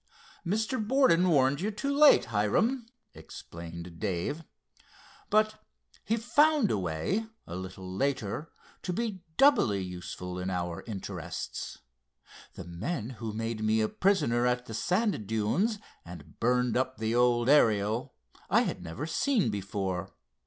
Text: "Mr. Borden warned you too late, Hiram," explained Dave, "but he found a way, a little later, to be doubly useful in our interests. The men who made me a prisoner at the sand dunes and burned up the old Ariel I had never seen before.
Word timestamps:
"Mr. 0.43 0.83
Borden 0.83 1.29
warned 1.29 1.61
you 1.61 1.69
too 1.69 1.95
late, 1.95 2.25
Hiram," 2.33 2.87
explained 3.13 3.99
Dave, 3.99 4.43
"but 5.29 5.61
he 6.03 6.17
found 6.17 6.71
a 6.71 6.77
way, 6.79 7.27
a 7.45 7.55
little 7.55 7.87
later, 7.87 8.51
to 8.81 8.91
be 8.93 9.21
doubly 9.37 9.79
useful 9.79 10.39
in 10.39 10.49
our 10.49 10.81
interests. 10.87 11.77
The 12.55 12.63
men 12.65 13.11
who 13.21 13.31
made 13.31 13.63
me 13.63 13.79
a 13.79 13.87
prisoner 13.87 14.47
at 14.47 14.65
the 14.65 14.73
sand 14.73 15.27
dunes 15.27 15.77
and 16.03 16.39
burned 16.39 16.75
up 16.75 16.97
the 16.97 17.13
old 17.13 17.47
Ariel 17.47 18.15
I 18.49 18.61
had 18.61 18.81
never 18.81 19.05
seen 19.05 19.51
before. 19.51 20.15